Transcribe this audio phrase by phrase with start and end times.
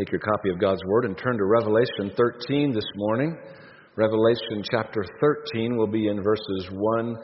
[0.00, 3.36] take your copy of God's Word and turn to Revelation 13 this morning.
[3.96, 7.16] Revelation chapter 13 will be in verses 1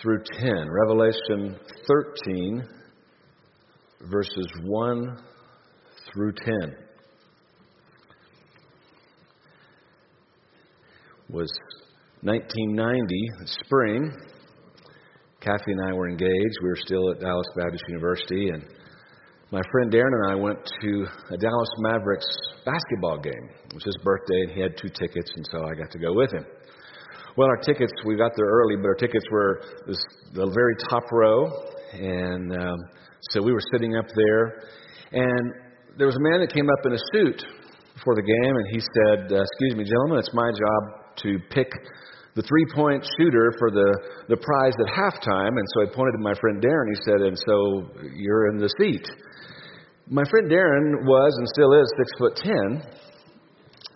[0.00, 0.68] through 10.
[0.68, 1.56] Revelation
[1.86, 2.68] 13,
[4.10, 5.18] verses 1
[6.12, 6.54] through 10.
[11.30, 11.52] Was
[12.22, 13.14] 1990,
[13.44, 14.12] spring.
[15.40, 16.58] Kathy and I were engaged.
[16.60, 18.64] We were still at Dallas Baptist University, and
[19.50, 22.26] my friend Darren and I went to a Dallas Mavericks
[22.66, 23.48] basketball game.
[23.64, 26.12] It was his birthday, and he had two tickets, and so I got to go
[26.12, 26.44] with him.
[27.36, 29.96] Well, our tickets, we got there early, but our tickets were this,
[30.34, 31.48] the very top row,
[31.94, 32.76] and um,
[33.30, 34.68] so we were sitting up there.
[35.12, 35.52] And
[35.96, 37.40] there was a man that came up in a suit
[37.94, 41.72] before the game, and he said, uh, Excuse me, gentlemen, it's my job to pick
[42.34, 43.88] the three point shooter for the,
[44.28, 45.56] the prize at halftime.
[45.56, 46.86] And so I pointed to my friend Darren.
[46.92, 49.08] He said, And so you're in the seat.
[50.10, 52.68] My friend Darren was and still is six foot ten.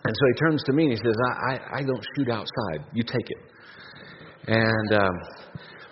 [0.05, 2.85] And so he turns to me and he says, I, I, I don't shoot outside.
[2.93, 3.41] You take it.
[4.45, 5.15] And um,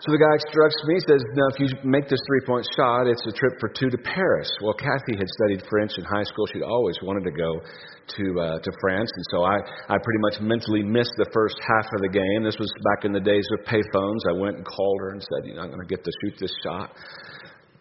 [0.03, 3.23] so the guy instructs me, says, Now, if you make this three point shot, it's
[3.25, 4.51] a trip for two to Paris.
[4.61, 6.45] Well, Kathy had studied French in high school.
[6.51, 9.09] She'd always wanted to go to, uh, to France.
[9.13, 9.57] And so I,
[9.89, 12.43] I pretty much mentally missed the first half of the game.
[12.43, 14.21] This was back in the days of payphones.
[14.27, 16.35] I went and called her and said, You know, I'm going to get to shoot
[16.37, 16.91] this shot.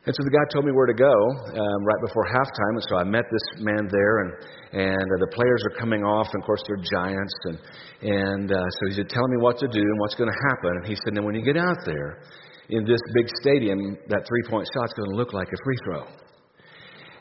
[0.06, 1.12] And so the guy told me where to go
[1.60, 4.32] um, right before halftime, and so I met this man there, and
[4.72, 7.58] and uh, the players are coming off, and of course they're giants, and
[8.00, 10.72] and uh, so he said, "Tell me what to do and what's going to happen."
[10.80, 12.24] And he said, "Then when you get out there
[12.70, 13.76] in this big stadium,
[14.08, 16.06] that three-point shot's going to look like a free throw."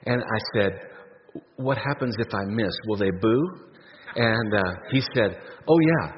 [0.06, 0.80] And I said,
[1.58, 2.72] "What happens if I miss?
[2.88, 3.44] Will they boo?"
[4.16, 5.36] And uh, he said,
[5.68, 6.16] "Oh yeah."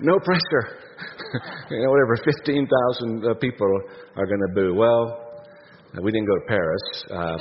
[0.00, 0.77] no pressure.
[1.70, 3.66] you know, whatever, 15,000 uh, people
[4.16, 4.74] are going to boo.
[4.74, 5.42] Well,
[6.02, 6.82] we didn't go to Paris.
[7.10, 7.36] Uh,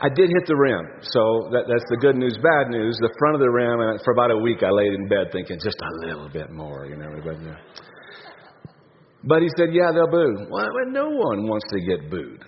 [0.00, 2.38] I did hit the rim, so that, that's the good news.
[2.38, 5.08] Bad news, the front of the rim, and for about a week I laid in
[5.08, 7.10] bed thinking just a little bit more, you know.
[7.24, 7.56] But, uh,
[9.24, 10.46] but he said, yeah, they'll boo.
[10.50, 12.44] Well, no one wants to get booed.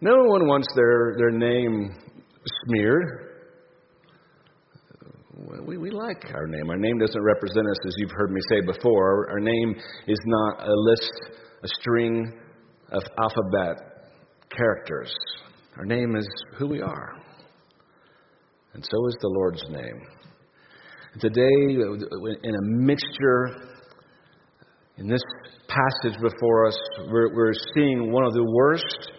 [0.00, 1.94] No one wants their, their name
[2.66, 3.31] smeared
[5.66, 6.70] we, we like our name.
[6.70, 9.30] Our name doesn't represent us, as you've heard me say before.
[9.30, 9.74] Our name
[10.06, 11.12] is not a list,
[11.64, 12.32] a string
[12.90, 13.76] of alphabet
[14.56, 15.12] characters.
[15.78, 17.12] Our name is who we are.
[18.74, 20.00] And so is the Lord's name.
[21.20, 21.50] Today,
[22.42, 23.48] in a mixture,
[24.98, 25.22] in this
[25.68, 26.78] passage before us,
[27.10, 29.12] we're, we're seeing one of the worst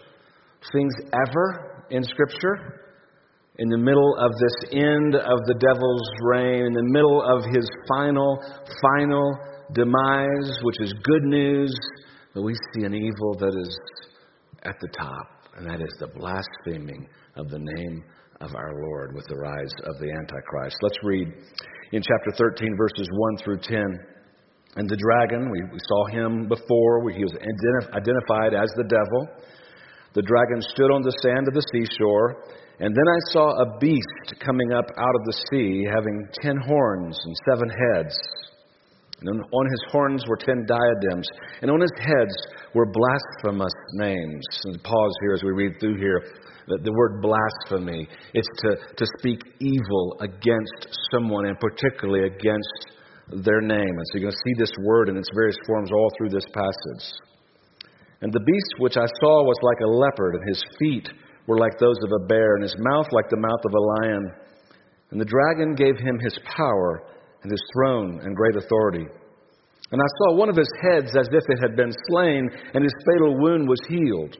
[0.71, 2.82] things ever in Scripture
[3.59, 7.69] in the middle of this end of the devil's reign, in the middle of his
[7.87, 8.39] final,
[8.81, 9.37] final
[9.73, 11.73] demise, which is good news,
[12.33, 13.77] but we see an evil that is
[14.63, 18.03] at the top, and that is the blaspheming of the name
[18.41, 20.77] of our Lord with the rise of the Antichrist.
[20.81, 21.27] Let's read
[21.91, 23.83] in chapter 13, verses 1 through 10.
[24.75, 29.29] And the dragon, we, we saw him before, he was identified as the devil.
[30.13, 32.37] The dragon stood on the sand of the seashore
[32.79, 37.17] and then I saw a beast coming up out of the sea, having ten horns
[37.23, 38.17] and seven heads.
[39.21, 41.27] And on his horns were ten diadems,
[41.61, 42.35] and on his heads
[42.73, 44.43] were blasphemous names.
[44.65, 46.23] And pause here as we read through here.
[46.67, 53.61] The, the word blasphemy, it's to, to speak evil against someone, and particularly against their
[53.61, 53.79] name.
[53.79, 56.45] And so you're going to see this word in its various forms all through this
[56.53, 57.19] passage.
[58.23, 61.09] And the beast which I saw was like a leopard, and his feet
[61.45, 64.31] were like those of a bear, and his mouth like the mouth of a lion.
[65.11, 67.03] And the dragon gave him his power
[67.43, 69.03] and his throne and great authority.
[69.91, 72.95] And I saw one of his heads as if it had been slain, and his
[73.11, 74.37] fatal wound was healed.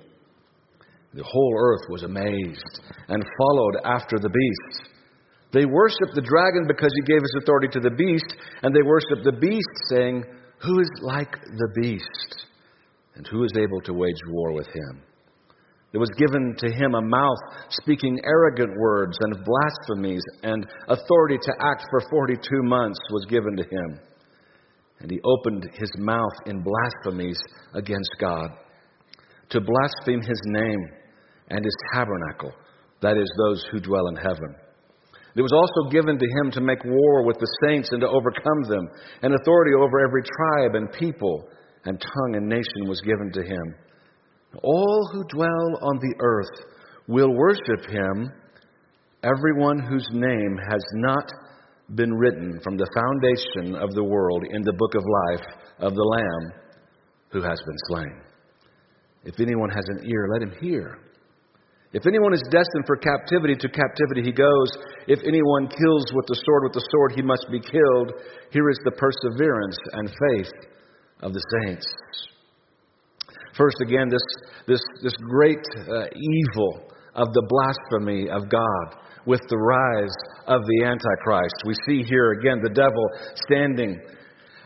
[1.14, 2.80] The whole earth was amazed
[3.10, 4.90] and followed after the beast.
[5.52, 8.34] They worshiped the dragon because he gave his authority to the beast,
[8.64, 10.24] and they worshiped the beast, saying,
[10.64, 12.48] Who is like the beast?
[13.16, 15.04] And who is able to wage war with him?
[15.92, 17.38] There was given to him a mouth
[17.70, 23.64] speaking arrogant words and blasphemies, and authority to act for 42 months was given to
[23.64, 24.00] him.
[25.02, 27.40] And he opened his mouth in blasphemies
[27.76, 28.50] against God,
[29.50, 30.80] to blaspheme his name
[31.50, 32.54] and his tabernacle,
[33.02, 34.56] that is, those who dwell in heaven.
[35.36, 38.64] It was also given to him to make war with the saints and to overcome
[38.68, 38.88] them,
[39.22, 41.48] and authority over every tribe and people
[41.86, 43.76] and tongue and nation was given to him.
[44.62, 46.66] All who dwell on the earth
[47.08, 48.32] will worship him,
[49.24, 51.32] everyone whose name has not
[51.96, 55.46] been written from the foundation of the world in the book of life
[55.80, 56.54] of the Lamb
[57.32, 58.22] who has been slain.
[59.26, 61.00] If anyone has an ear, let him hear
[61.94, 64.70] If anyone is destined for captivity, to captivity he goes.
[65.08, 68.12] If anyone kills with the sword, with the sword he must be killed.
[68.52, 70.52] Here is the perseverance and faith
[71.22, 71.86] of the saints.
[73.56, 74.24] First, again, this,
[74.68, 80.16] this, this great uh, evil of the blasphemy of God with the rise
[80.48, 81.56] of the Antichrist.
[81.66, 83.06] We see here again the devil
[83.46, 84.00] standing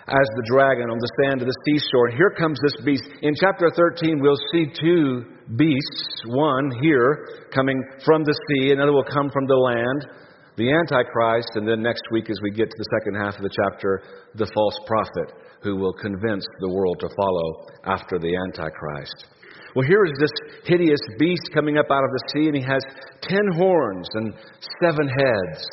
[0.07, 2.09] as the dragon on the sand of the seashore.
[2.15, 3.03] Here comes this beast.
[3.21, 5.25] In chapter 13, we'll see two
[5.57, 6.23] beasts.
[6.27, 10.07] One here coming from the sea, another will come from the land,
[10.57, 13.55] the Antichrist, and then next week, as we get to the second half of the
[13.63, 14.01] chapter,
[14.35, 19.27] the false prophet who will convince the world to follow after the Antichrist.
[19.75, 20.31] Well, here is this
[20.65, 22.81] hideous beast coming up out of the sea, and he has
[23.21, 24.33] ten horns and
[24.81, 25.67] seven heads.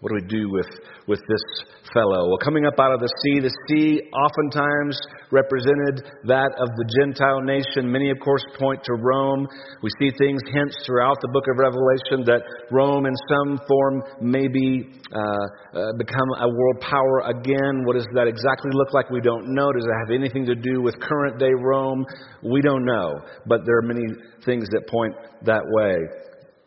[0.00, 0.68] What do we do with,
[1.06, 1.66] with this
[1.96, 2.28] fellow?
[2.28, 5.00] Well, coming up out of the sea, the sea oftentimes
[5.32, 7.88] represented that of the Gentile nation.
[7.88, 9.48] Many, of course, point to Rome.
[9.80, 14.92] We see things, hints throughout the book of Revelation that Rome, in some form, maybe
[15.08, 17.88] uh, uh, become a world power again.
[17.88, 19.08] What does that exactly look like?
[19.08, 19.72] We don't know.
[19.72, 22.04] Does it have anything to do with current day Rome?
[22.44, 23.16] We don't know.
[23.48, 24.04] But there are many
[24.44, 25.16] things that point
[25.48, 25.96] that way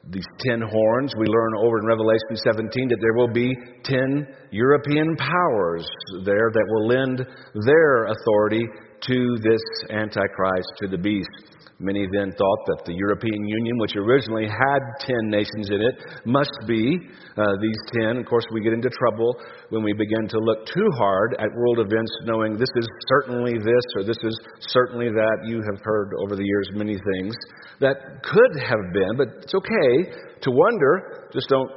[0.07, 1.13] these ten horns.
[1.18, 3.54] We learn over in Revelation 17 that there will be
[3.84, 5.88] ten European powers
[6.24, 7.25] there that will lend
[7.66, 8.66] their authority
[9.01, 11.30] to this Antichrist, to the beast.
[11.80, 15.96] Many then thought that the European Union, which originally had 10 nations in it,
[16.26, 17.00] must be
[17.40, 18.18] uh, these 10.
[18.18, 19.40] Of course, we get into trouble
[19.70, 23.86] when we begin to look too hard at world events, knowing this is certainly this
[23.96, 25.38] or this is certainly that.
[25.48, 27.34] You have heard over the years many things
[27.80, 30.12] that could have been, but it's okay
[30.42, 31.30] to wonder.
[31.32, 31.72] Just don't,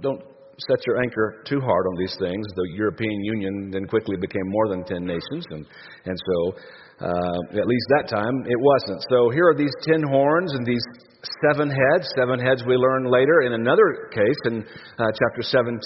[0.00, 0.22] don't
[0.70, 2.46] set your anchor too hard on these things.
[2.54, 5.66] The European Union then quickly became more than 10 nations, and,
[6.04, 6.54] and so
[7.00, 9.04] uh, at least that time, it wasn't.
[9.10, 10.82] So here are these ten horns and these
[11.46, 12.10] seven heads.
[12.16, 14.64] Seven heads we learn later in another case in
[14.98, 15.78] uh, chapter 17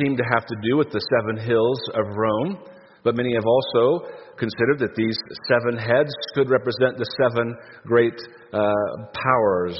[0.00, 2.58] seem to have to do with the seven hills of Rome.
[3.04, 4.06] But many have also
[4.38, 5.18] considered that these
[5.48, 7.54] seven heads could represent the seven
[7.84, 8.14] great
[8.52, 8.72] uh,
[9.12, 9.78] powers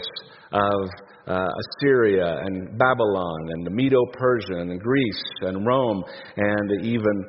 [0.52, 0.90] of
[1.26, 1.48] uh,
[1.78, 6.02] Assyria and Babylon and the Medo Persian and Greece and Rome
[6.36, 7.24] and even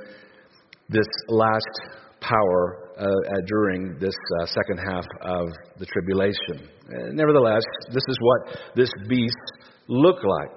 [0.89, 1.81] this last
[2.21, 5.47] power uh, uh, during this uh, second half of
[5.79, 6.69] the tribulation.
[6.87, 9.35] Uh, nevertheless, this is what this beast
[9.87, 10.51] looked like.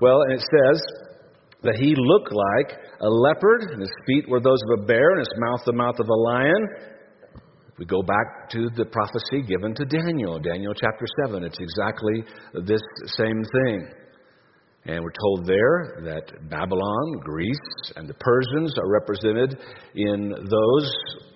[0.00, 0.82] Well, and it says
[1.62, 5.18] that he looked like a leopard, and his feet were those of a bear, and
[5.18, 6.68] his mouth the mouth of a lion.
[7.78, 11.42] We go back to the prophecy given to Daniel, Daniel chapter 7.
[11.42, 12.24] It's exactly
[12.64, 13.88] this same thing.
[14.84, 19.58] And we're told there that Babylon, Greece, and the Persians are represented
[19.94, 20.92] in those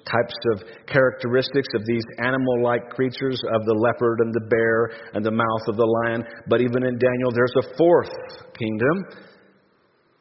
[0.06, 5.24] types of characteristics of these animal like creatures of the leopard and the bear and
[5.24, 6.24] the mouth of the lion.
[6.48, 8.12] But even in Daniel, there's a fourth
[8.58, 9.04] kingdom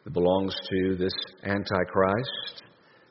[0.04, 2.64] that belongs to this Antichrist.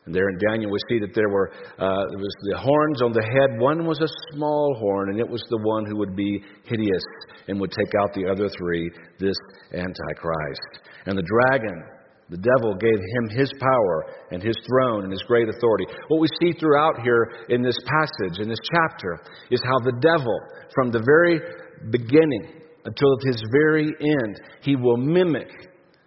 [0.06, 3.12] And there in Daniel, we see that there were uh, there was the horns on
[3.12, 3.58] the head.
[3.58, 7.04] One was a small horn, and it was the one who would be hideous
[7.48, 8.90] and would take out the other three.
[9.18, 9.36] This
[9.72, 11.82] Antichrist and the dragon.
[12.30, 15.86] The devil gave him his power and his throne and his great authority.
[16.08, 20.38] What we see throughout here in this passage, in this chapter, is how the devil,
[20.74, 21.40] from the very
[21.90, 25.48] beginning until his very end, he will mimic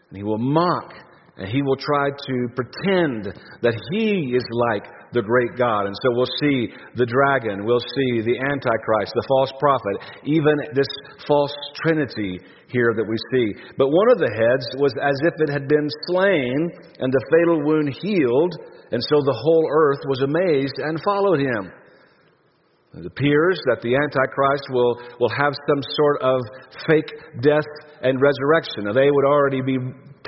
[0.10, 0.94] and he will mock
[1.38, 3.26] and he will try to pretend
[3.62, 5.86] that he is like the great God.
[5.86, 9.96] And so we'll see the dragon, we'll see the Antichrist, the false prophet,
[10.26, 10.90] even this
[11.28, 13.54] false trinity here that we see.
[13.78, 17.64] But one of the heads was as if it had been slain and the fatal
[17.64, 18.54] wound healed,
[18.92, 21.72] and so the whole earth was amazed and followed him.
[22.96, 26.40] It appears that the Antichrist will, will have some sort of
[26.88, 27.12] fake
[27.42, 27.68] death
[28.02, 28.86] and resurrection.
[28.86, 29.78] Now, they would already be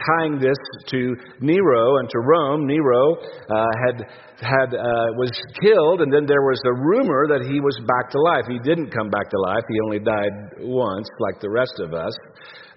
[0.07, 2.67] tying this to Nero and to Rome.
[2.67, 4.05] Nero uh, had
[4.39, 8.19] had uh, was killed, and then there was a rumor that he was back to
[8.19, 8.45] life.
[8.47, 9.63] He didn't come back to life.
[9.67, 12.13] He only died once, like the rest of us.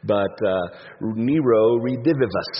[0.05, 0.61] But uh,
[1.15, 2.51] Nero redivivus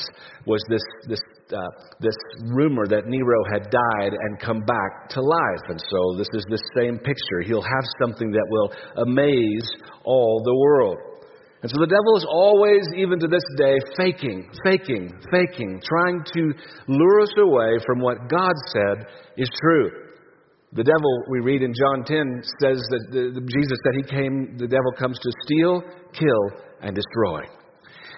[0.47, 1.21] was this this
[1.53, 1.69] uh,
[2.01, 2.15] this
[2.55, 6.63] rumor that Nero had died and come back to life, and so this is the
[6.77, 7.43] same picture.
[7.45, 9.69] He'll have something that will amaze
[10.05, 11.12] all the world.
[11.63, 16.53] And so the devil is always, even to this day, faking, faking, faking, trying to
[16.89, 19.91] lure us away from what God said is true.
[20.73, 24.59] The devil, we read in John 10, says that the, the, Jesus said he came,
[24.59, 26.45] the devil comes to steal, kill,
[26.83, 27.47] and destroy.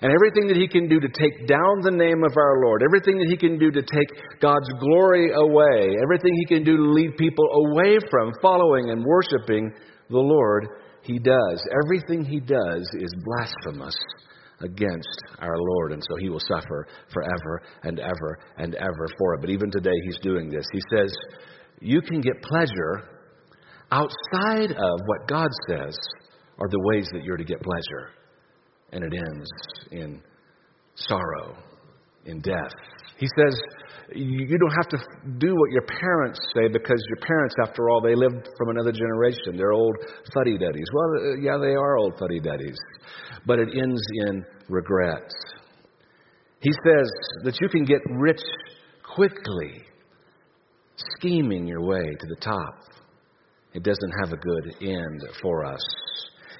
[0.00, 3.18] And everything that he can do to take down the name of our Lord, everything
[3.18, 7.16] that he can do to take God's glory away, everything he can do to lead
[7.16, 9.72] people away from following and worshiping
[10.08, 10.68] the Lord,
[11.04, 13.96] he does, everything he does is blasphemous
[14.61, 19.40] against our Lord, and so he will suffer forever and ever and ever for it.
[19.42, 20.64] But even today, he's doing this.
[20.73, 21.14] He says,
[21.80, 23.02] You can get pleasure
[23.90, 25.96] outside of what God says
[26.58, 28.11] are the ways that you're to get pleasure.
[28.92, 29.50] And it ends
[29.90, 30.23] in
[30.94, 31.56] sorrow,
[32.25, 32.73] in death.
[33.18, 33.61] He says,
[34.12, 34.99] you don't have to
[35.38, 39.56] do what your parents say because your parents, after all, they lived from another generation.
[39.56, 39.96] They're old
[40.34, 40.87] fuddy duddies.
[40.92, 42.76] Well, uh, yeah, they are old fuddy duddies.
[43.46, 45.34] But it ends in regrets.
[46.61, 47.11] He says
[47.44, 48.42] that you can get rich
[49.14, 49.82] quickly,
[51.16, 52.75] scheming your way to the top.
[53.75, 55.82] It doesn't have a good end for us.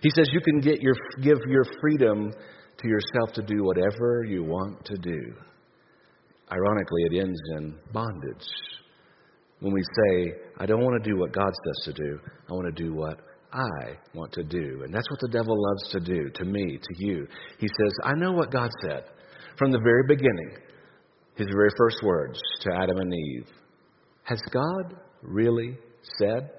[0.03, 2.33] He says you can get your, give your freedom
[2.79, 5.35] to yourself to do whatever you want to do.
[6.53, 8.47] Ironically, it ends in bondage.
[9.61, 12.19] When we say, I don't want to do what God says to do,
[12.51, 13.21] I want to do what
[13.53, 14.83] I want to do.
[14.85, 17.27] And that's what the devil loves to do to me, to you.
[17.59, 19.05] He says, I know what God said
[19.59, 20.59] from the very beginning,
[21.37, 23.47] his very first words to Adam and Eve.
[24.25, 25.79] Has God really
[26.19, 26.51] said?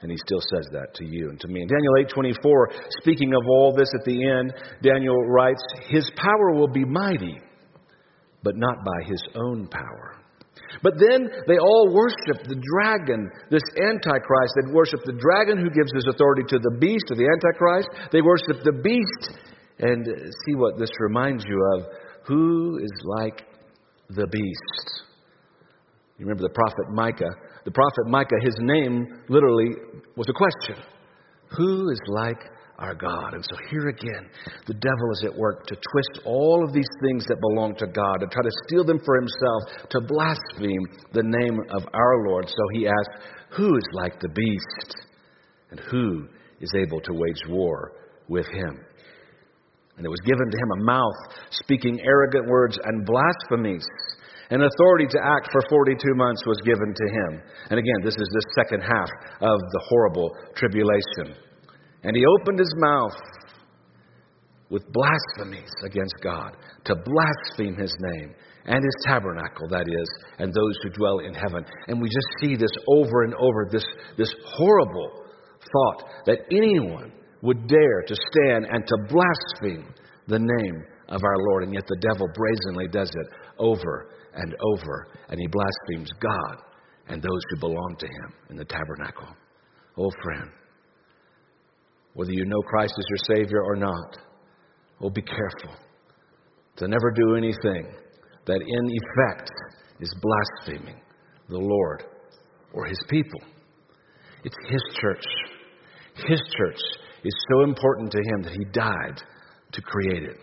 [0.00, 1.62] And he still says that to you and to me.
[1.62, 2.66] In Daniel 8:24,
[3.02, 7.40] speaking of all this at the end, Daniel writes, "His power will be mighty,
[8.42, 10.16] but not by his own power."
[10.82, 14.52] But then they all worship the dragon, this Antichrist.
[14.56, 18.10] They worship the dragon who gives his authority to the beast, to the Antichrist.
[18.10, 19.38] They worship the beast.
[19.78, 21.86] And uh, see what this reminds you of.
[22.26, 23.42] Who is like
[24.10, 24.86] the beast?
[26.18, 27.34] You remember the prophet Micah
[27.64, 29.70] the prophet Micah, his name literally
[30.16, 30.82] was a question
[31.56, 32.40] Who is like
[32.82, 33.34] our God?
[33.34, 34.28] And so here again,
[34.66, 38.20] the devil is at work to twist all of these things that belong to God,
[38.20, 42.48] to try to steal them for himself, to blaspheme the name of our Lord.
[42.48, 43.24] So he asks,
[43.56, 44.94] Who is like the beast?
[45.70, 46.26] And who
[46.60, 47.92] is able to wage war
[48.28, 48.84] with him?
[49.96, 53.86] And it was given to him a mouth speaking arrogant words and blasphemies
[54.52, 57.42] and authority to act for 42 months was given to him.
[57.70, 59.08] And again, this is the second half
[59.40, 61.40] of the horrible tribulation.
[62.02, 63.16] And he opened his mouth
[64.70, 70.78] with blasphemies against God, to blaspheme his name and his tabernacle, that is, and those
[70.82, 71.64] who dwell in heaven.
[71.88, 73.84] And we just see this over and over this,
[74.16, 75.24] this horrible
[75.60, 79.92] thought that anyone would dare to stand and to blaspheme
[80.26, 81.64] the name of our Lord.
[81.64, 83.26] And yet the devil brazenly does it
[83.58, 86.62] over and over, and he blasphemes God
[87.08, 89.28] and those who belong to him in the tabernacle.
[89.98, 90.50] Oh, friend,
[92.14, 94.18] whether you know Christ as your Savior or not,
[95.00, 95.74] oh, be careful
[96.76, 97.86] to never do anything
[98.46, 99.50] that in effect
[100.00, 101.00] is blaspheming
[101.48, 102.04] the Lord
[102.72, 103.40] or his people.
[104.44, 105.24] It's his church.
[106.26, 106.80] His church
[107.24, 109.22] is so important to him that he died
[109.72, 110.36] to create it.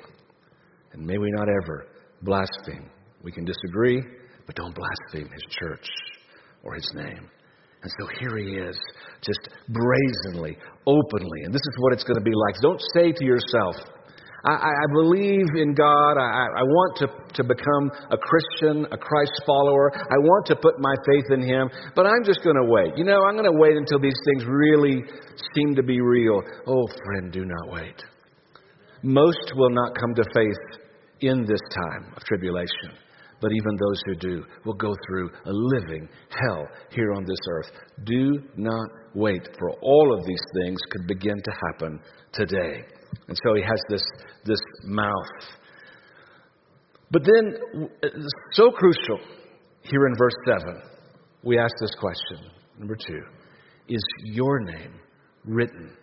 [0.93, 1.87] And may we not ever
[2.21, 2.89] blaspheme
[3.21, 4.01] we can disagree,
[4.45, 5.87] but don't blaspheme his church
[6.63, 7.29] or his name.
[7.81, 8.77] And so here he is,
[9.21, 11.39] just brazenly, openly.
[11.45, 12.55] And this is what it's going to be like.
[12.61, 13.75] Don't say to yourself,
[14.45, 16.15] I, I believe in God.
[16.15, 19.91] I, I want to, to become a Christian, a Christ follower.
[19.95, 22.97] I want to put my faith in Him, but I'm just going to wait.
[22.97, 25.03] You know, I'm going to wait until these things really
[25.55, 26.41] seem to be real.
[26.67, 27.95] Oh, friend, do not wait.
[29.03, 30.79] Most will not come to faith
[31.21, 32.95] in this time of tribulation.
[33.41, 37.71] But even those who do will go through a living hell here on this earth.
[38.03, 41.99] Do not wait, for all of these things could begin to happen
[42.33, 42.83] today.
[43.27, 44.03] And so he has this,
[44.45, 45.13] this mouth.
[47.11, 47.89] But then,
[48.51, 49.19] so crucial
[49.81, 50.81] here in verse 7,
[51.43, 52.51] we ask this question.
[52.77, 53.21] Number two
[53.87, 54.99] Is your name
[55.45, 55.95] written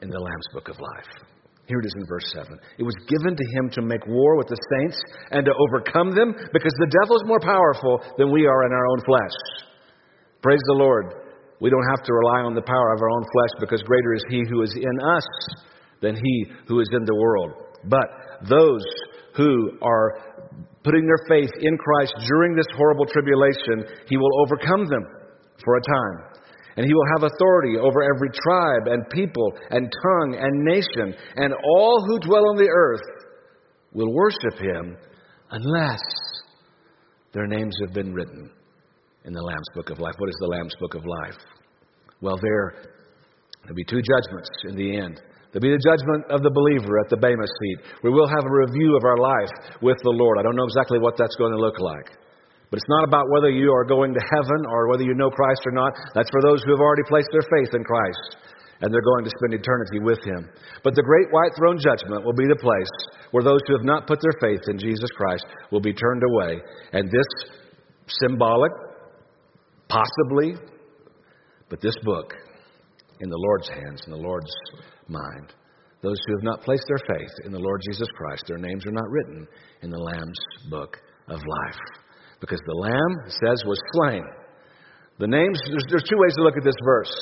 [0.00, 1.31] in the Lamb's Book of Life?
[1.72, 2.52] Here it is in verse 7.
[2.76, 5.00] It was given to him to make war with the saints
[5.32, 8.86] and to overcome them because the devil is more powerful than we are in our
[8.92, 9.32] own flesh.
[10.42, 11.16] Praise the Lord.
[11.64, 14.24] We don't have to rely on the power of our own flesh because greater is
[14.28, 15.24] he who is in us
[16.02, 17.52] than he who is in the world.
[17.88, 18.84] But those
[19.34, 20.44] who are
[20.84, 25.08] putting their faith in Christ during this horrible tribulation, he will overcome them
[25.64, 26.31] for a time.
[26.76, 31.52] And he will have authority over every tribe and people and tongue and nation, and
[31.76, 33.02] all who dwell on the earth
[33.92, 34.96] will worship him
[35.50, 36.00] unless
[37.32, 38.50] their names have been written
[39.24, 40.14] in the Lamb's Book of Life.
[40.18, 41.38] What is the Lamb's Book of Life?
[42.20, 42.74] Well, there
[43.68, 45.20] will be two judgments in the end.
[45.52, 47.78] There'll be the judgment of the believer at the Bema seat.
[48.02, 49.52] We will have a review of our life
[49.82, 50.38] with the Lord.
[50.38, 52.08] I don't know exactly what that's going to look like.
[52.72, 55.60] But it's not about whether you are going to heaven or whether you know Christ
[55.68, 55.92] or not.
[56.16, 58.40] That's for those who have already placed their faith in Christ.
[58.82, 60.48] and they're going to spend eternity with him.
[60.82, 62.90] But the great white throne judgment will be the place
[63.30, 66.60] where those who have not put their faith in Jesus Christ will be turned away.
[66.92, 67.50] And this
[68.08, 68.72] symbolic,
[69.88, 70.54] possibly,
[71.70, 72.34] but this book
[73.20, 74.52] in the Lord's hands, in the Lord's
[75.08, 75.52] mind.
[76.02, 78.92] Those who have not placed their faith in the Lord Jesus Christ, their names are
[78.92, 79.46] not written
[79.82, 80.96] in the Lamb's book
[81.28, 82.01] of life.
[82.42, 84.26] Because the Lamb, says, was slain.
[85.22, 87.14] The names, there's, there's two ways to look at this verse.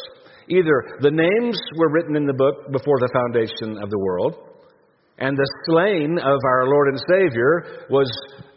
[0.49, 4.35] Either the names were written in the book before the foundation of the world,
[5.21, 8.09] and the slain of our Lord and Savior was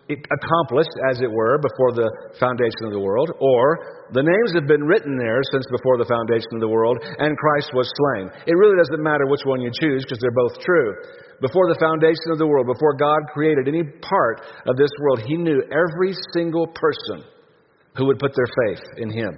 [0.08, 2.08] accomplished, as it were, before the
[2.40, 6.56] foundation of the world, or the names have been written there since before the foundation
[6.56, 8.32] of the world, and Christ was slain.
[8.48, 10.92] It really doesn't matter which one you choose because they're both true.
[11.44, 15.36] Before the foundation of the world, before God created any part of this world, He
[15.36, 17.28] knew every single person
[17.98, 19.38] who would put their faith in Him.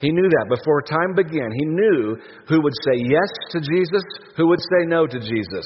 [0.00, 1.54] He knew that before time began.
[1.54, 2.16] He knew
[2.48, 4.02] who would say yes to Jesus,
[4.36, 5.64] who would say no to Jesus.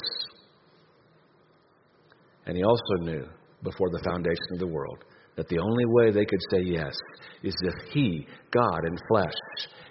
[2.45, 3.25] And he also knew
[3.63, 5.03] before the foundation of the world
[5.37, 6.93] that the only way they could say yes
[7.41, 9.33] is if He, God in flesh,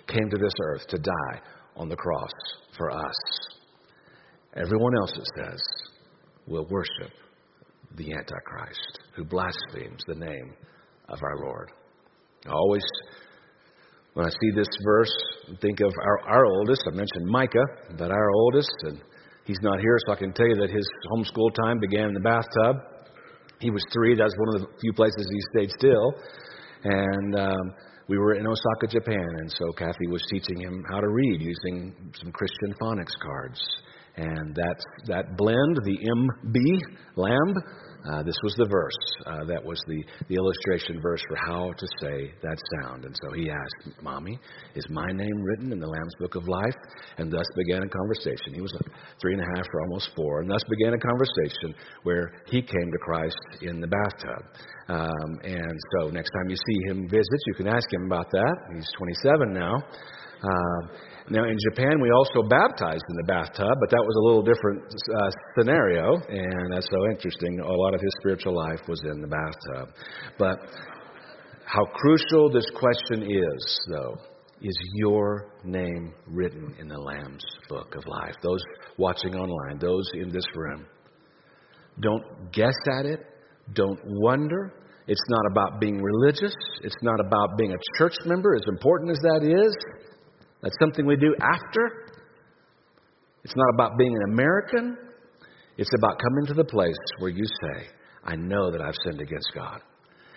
[0.06, 1.40] came to this earth to die
[1.76, 2.30] on the cross
[2.76, 3.14] for us.
[4.54, 5.60] Everyone else, it says,
[6.48, 7.12] will worship
[7.96, 10.54] the Antichrist who blasphemes the name
[11.08, 11.70] of our Lord.
[12.46, 12.82] I always
[14.18, 15.12] when I see this verse,
[15.60, 16.82] think of our, our oldest.
[16.88, 17.64] I mentioned Micah,
[17.96, 19.00] but our oldest, and
[19.44, 22.20] he's not here, so I can tell you that his homeschool time began in the
[22.20, 22.82] bathtub.
[23.60, 24.16] He was three.
[24.16, 26.14] That's one of the few places he stayed still.
[26.82, 27.74] And um,
[28.08, 31.94] we were in Osaka, Japan, and so Kathy was teaching him how to read using
[32.20, 33.60] some Christian phonics cards.
[34.18, 36.80] And that, that blend, the MB,
[37.14, 37.54] lamb,
[38.10, 41.86] uh, this was the verse uh, that was the, the illustration verse for how to
[42.00, 43.04] say that sound.
[43.04, 44.38] And so he asked, Mommy,
[44.74, 46.78] is my name written in the Lamb's Book of Life?
[47.18, 48.54] And thus began a conversation.
[48.54, 48.72] He was
[49.20, 50.40] three and a half or almost four.
[50.40, 54.42] And thus began a conversation where he came to Christ in the bathtub.
[54.88, 58.56] Um, and so next time you see him visit, you can ask him about that.
[58.74, 59.74] He's 27 now.
[60.42, 60.80] Uh,
[61.30, 64.82] now, in Japan, we also baptized in the bathtub, but that was a little different
[64.84, 67.60] uh, scenario, and that's so interesting.
[67.60, 69.94] A lot of his spiritual life was in the bathtub.
[70.38, 70.58] But
[71.66, 74.16] how crucial this question is, though,
[74.62, 78.34] is your name written in the Lamb's book of life?
[78.42, 78.62] Those
[78.96, 80.86] watching online, those in this room.
[82.00, 83.20] Don't guess at it.
[83.74, 84.72] Don't wonder.
[85.06, 86.54] It's not about being religious.
[86.82, 89.74] It's not about being a church member, as important as that is.
[90.62, 92.12] That's something we do after.
[93.44, 94.96] It's not about being an American.
[95.76, 97.86] It's about coming to the place where you say,
[98.24, 99.80] I know that I've sinned against God.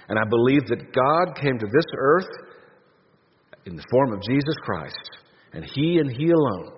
[0.07, 2.29] And I believe that God came to this earth
[3.65, 5.10] in the form of Jesus Christ,
[5.53, 6.73] and He and He alone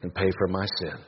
[0.00, 0.98] can pay for my sin.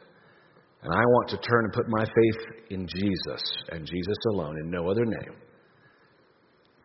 [0.83, 4.71] And I want to turn and put my faith in Jesus and Jesus alone, in
[4.71, 5.37] no other name,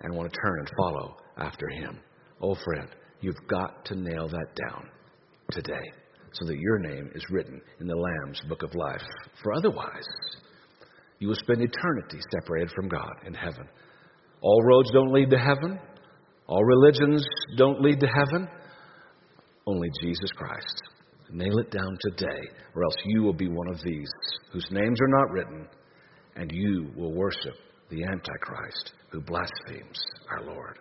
[0.01, 1.99] and want to turn and follow after Him.
[2.41, 2.89] Oh, friend,
[3.21, 4.89] You've got to nail that down
[5.51, 5.91] today
[6.31, 9.01] so that your name is written in the Lamb's book of life.
[9.43, 10.07] For otherwise,
[11.19, 13.67] you will spend eternity separated from God in heaven.
[14.41, 15.79] All roads don't lead to heaven,
[16.49, 17.23] all religions
[17.57, 18.47] don't lead to heaven.
[19.67, 20.81] Only Jesus Christ.
[21.31, 22.41] Nail it down today,
[22.73, 24.09] or else you will be one of these
[24.51, 25.67] whose names are not written,
[26.35, 27.53] and you will worship
[27.91, 29.99] the Antichrist who blasphemes
[30.31, 30.79] our Lord.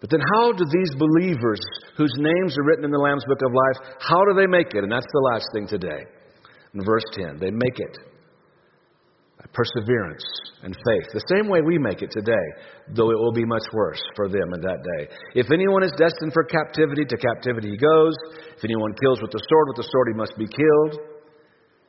[0.00, 1.60] But then, how do these believers
[1.96, 4.84] whose names are written in the Lamb's Book of Life, how do they make it?
[4.84, 6.04] And that's the last thing today.
[6.74, 7.96] In verse 10, they make it
[9.40, 10.24] by perseverance
[10.62, 11.08] and faith.
[11.12, 12.46] The same way we make it today,
[12.92, 15.08] though it will be much worse for them in that day.
[15.34, 18.14] If anyone is destined for captivity, to captivity he goes.
[18.56, 21.00] If anyone kills with the sword, with the sword he must be killed.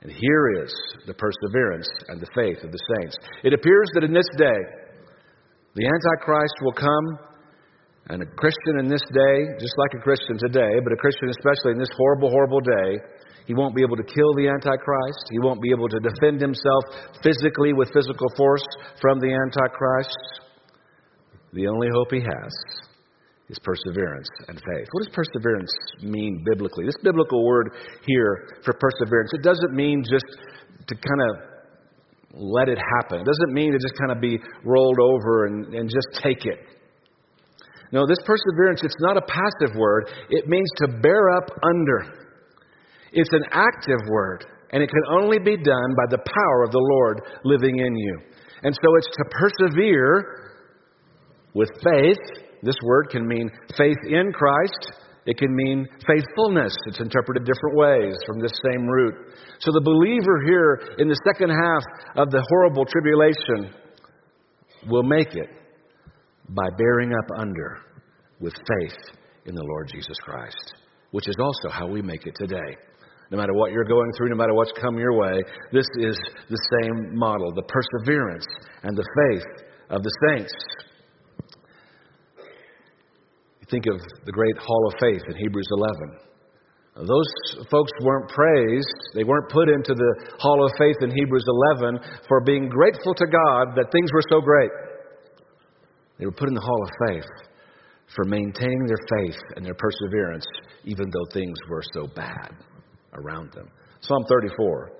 [0.03, 0.71] And here is
[1.07, 3.17] the perseverance and the faith of the saints.
[3.43, 4.61] It appears that in this day,
[5.75, 7.19] the Antichrist will come
[8.09, 11.75] and a Christian in this day, just like a Christian today, but a Christian especially
[11.75, 12.99] in this horrible, horrible day,
[13.45, 15.23] he won't be able to kill the Antichrist.
[15.31, 16.83] He won't be able to defend himself
[17.23, 18.63] physically with physical force
[18.99, 20.17] from the Antichrist.
[21.53, 22.51] The only hope he has
[23.49, 24.87] is perseverance and faith.
[24.91, 25.71] What does perseverance
[26.03, 26.85] mean biblically?
[26.85, 27.71] This biblical word
[28.05, 30.27] here for perseverance, it doesn't mean just
[30.87, 31.35] to kind of
[32.33, 33.21] let it happen.
[33.21, 36.59] It doesn't mean to just kind of be rolled over and, and just take it.
[37.91, 40.09] No, this perseverance, it's not a passive word.
[40.29, 42.27] It means to bear up under.
[43.13, 46.79] It's an active word, and it can only be done by the power of the
[46.79, 48.19] Lord living in you.
[48.63, 50.51] And so it's to persevere
[51.53, 52.43] with faith.
[52.63, 54.91] This word can mean faith in Christ.
[55.25, 56.73] It can mean faithfulness.
[56.87, 59.13] It's interpreted different ways from this same root.
[59.59, 61.83] So the believer here in the second half
[62.15, 63.73] of the horrible tribulation
[64.89, 65.49] will make it
[66.49, 67.79] by bearing up under
[68.39, 68.97] with faith
[69.45, 70.73] in the Lord Jesus Christ,
[71.11, 72.77] which is also how we make it today.
[73.31, 75.41] No matter what you're going through, no matter what's come your way,
[75.73, 76.17] this is
[76.49, 78.45] the same model the perseverance
[78.83, 80.53] and the faith of the saints.
[83.69, 87.05] Think of the great hall of faith in Hebrews 11.
[87.05, 91.45] Those folks weren't praised, they weren't put into the hall of faith in Hebrews
[91.77, 94.71] 11 for being grateful to God that things were so great.
[96.19, 97.29] They were put in the hall of faith
[98.15, 100.45] for maintaining their faith and their perseverance,
[100.85, 102.51] even though things were so bad
[103.13, 103.69] around them.
[104.01, 104.91] Psalm 34,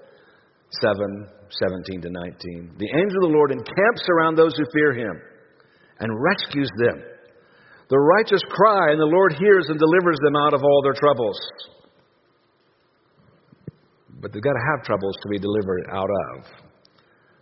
[0.82, 2.76] 7, 17 to 19.
[2.78, 5.22] The angel of the Lord encamps around those who fear him
[6.00, 7.02] and rescues them.
[7.90, 11.40] The righteous cry, and the Lord hears and delivers them out of all their troubles.
[14.20, 16.44] But they've got to have troubles to be delivered out of.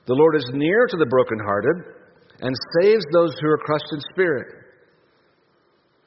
[0.05, 2.04] The Lord is near to the brokenhearted
[2.41, 4.47] and saves those who are crushed in spirit.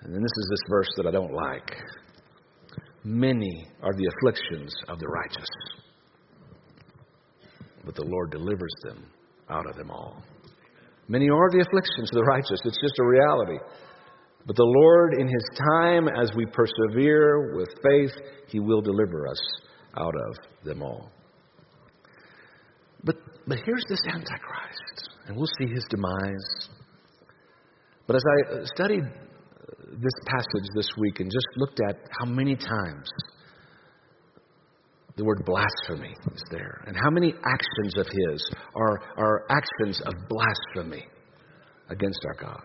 [0.02, 1.76] And then this is this verse that I don't like.
[3.04, 5.48] Many are the afflictions of the righteous,
[7.84, 9.06] but the Lord delivers them
[9.50, 10.22] out of them all.
[11.08, 12.60] Many are the afflictions of the righteous.
[12.64, 13.58] It's just a reality.
[14.46, 18.12] But the Lord, in His time, as we persevere with faith,
[18.48, 19.40] He will deliver us
[19.96, 21.10] out of them all.
[23.04, 26.68] But, but here's this Antichrist, and we'll see his demise.
[28.06, 32.56] But as I studied uh, this passage this week and just looked at how many
[32.56, 33.08] times
[35.16, 40.14] the word blasphemy is there, and how many actions of his are, are actions of
[40.28, 41.04] blasphemy
[41.90, 42.62] against our God.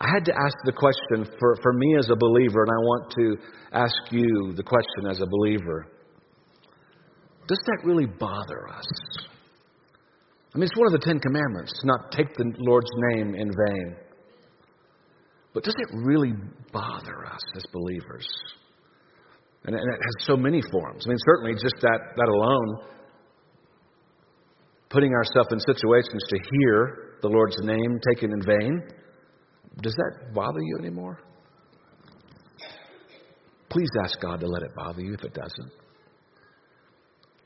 [0.00, 3.10] I had to ask the question for, for me as a believer, and I want
[3.12, 3.36] to
[3.72, 5.86] ask you the question as a believer
[7.48, 8.86] Does that really bother us?
[10.54, 13.50] I mean, it's one of the Ten Commandments to not take the Lord's name in
[13.50, 13.96] vain.
[15.52, 16.32] But does it really
[16.72, 18.26] bother us as believers?
[19.64, 21.04] And, it has so many forms.
[21.06, 22.86] I mean, certainly just that, that alone,
[24.90, 28.82] putting ourselves in situations to hear the Lord's name taken in vain,
[29.82, 31.18] does that bother you anymore?
[33.70, 35.72] Please ask God to let it bother you if it doesn't.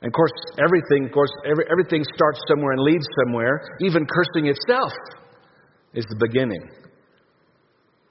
[0.01, 0.33] And of course,
[0.63, 3.63] everything, of course, every, everything starts somewhere and leads somewhere.
[3.81, 4.93] Even cursing itself
[5.95, 6.63] is the beginning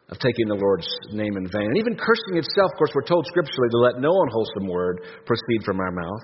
[0.10, 1.67] of taking the Lord's name in vain.
[1.67, 5.63] And even cursing itself, of course, we're told scripturally to let no unwholesome word proceed
[5.65, 6.23] from our mouth.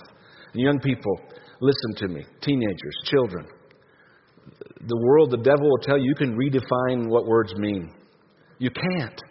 [0.54, 1.20] And young people,
[1.60, 2.26] listen to me.
[2.42, 3.48] Teenagers, children.
[4.86, 7.94] The world, the devil will tell you you can redefine what words mean.
[8.60, 9.22] You can't.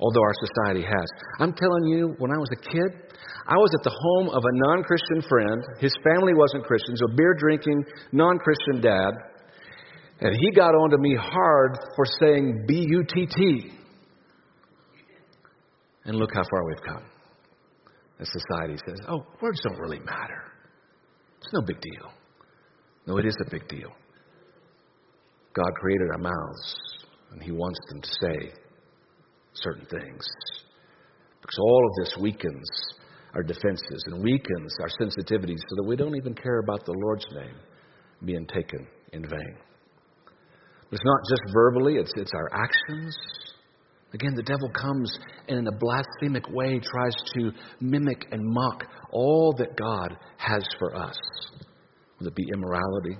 [0.00, 1.08] Although our society has.
[1.38, 3.12] I'm telling you, when I was a kid,
[3.46, 5.62] I was at the home of a non Christian friend.
[5.78, 9.12] His family wasn't Christians, a beer drinking, non Christian dad.
[10.20, 13.72] And he got onto me hard for saying B U T T.
[16.04, 17.04] And look how far we've come.
[18.18, 20.42] As society says, oh, words don't really matter.
[21.38, 22.10] It's no big deal.
[23.06, 23.90] No, it is a big deal.
[25.54, 26.76] God created our mouths,
[27.32, 28.52] and He wants them to say
[29.54, 30.24] certain things.
[31.40, 32.68] Because all of this weakens
[33.34, 37.26] our defenses and weakens our sensitivities so that we don't even care about the Lord's
[37.32, 37.54] name
[38.24, 39.56] being taken in vain.
[40.90, 43.16] It's not just verbally, it's, it's our actions.
[44.12, 45.16] Again, the devil comes
[45.48, 50.96] and in a blasphemic way tries to mimic and mock all that God has for
[50.96, 51.16] us,
[52.18, 53.16] whether it be immorality,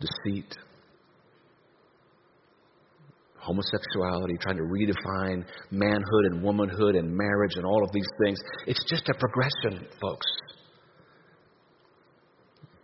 [0.00, 0.56] deceit,
[3.42, 8.38] homosexuality, trying to redefine manhood and womanhood and marriage and all of these things.
[8.66, 10.26] It's just a progression, folks.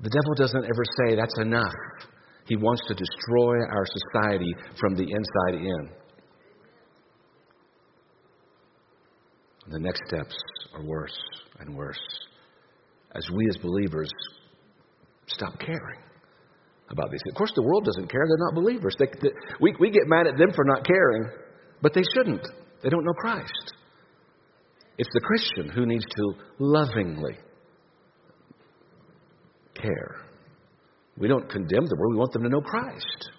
[0.01, 1.75] The devil doesn't ever say that's enough.
[2.47, 5.90] He wants to destroy our society from the inside in.
[9.71, 10.37] The next steps
[10.75, 11.18] are worse
[11.61, 12.01] and worse
[13.14, 14.11] as we as believers
[15.27, 16.01] stop caring
[16.90, 17.20] about these.
[17.29, 18.24] Of course, the world doesn't care.
[18.27, 18.94] They're not believers.
[18.98, 21.31] They, they, we, we get mad at them for not caring,
[21.83, 22.46] but they shouldn't.
[22.83, 23.74] They don't know Christ.
[24.96, 27.37] It's the Christian who needs to lovingly
[29.74, 30.29] care
[31.18, 31.98] we don't condemn them.
[32.11, 33.31] We want them to know Christ.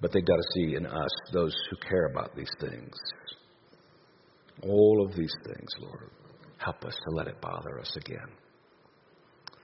[0.00, 2.94] But they've got to see in us those who care about these things.
[4.62, 6.10] All of these things, Lord.
[6.58, 8.28] Help us to let it bother us again.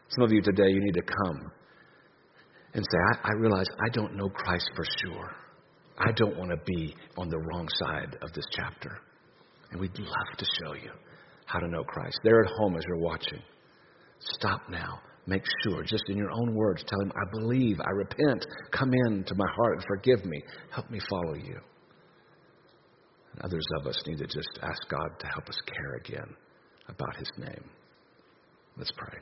[0.08, 1.50] Some of you today, you need to come
[2.74, 5.30] and say, I, I realize I don't know Christ for sure.
[5.98, 8.98] I don't want to be on the wrong side of this chapter.
[9.70, 10.90] And we'd love to show you
[11.46, 12.18] how to know Christ.
[12.24, 13.40] There at home as you're watching.
[14.20, 15.00] Stop now.
[15.26, 19.34] Make sure, just in your own words, tell him, I believe, I repent, come into
[19.36, 20.42] my heart and forgive me.
[20.70, 21.60] Help me follow you.
[23.32, 26.36] And others of us need to just ask God to help us care again
[26.88, 27.70] about his name.
[28.76, 29.18] Let's pray.